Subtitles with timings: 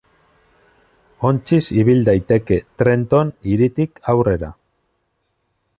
[1.29, 4.53] Ontziz ibil daiteke Trenton hiritik aurrera.